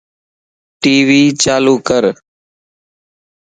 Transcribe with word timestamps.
ٽي 0.81 0.95
وي 1.07 1.21
چالو 1.43 1.75
ڪر 1.87 2.03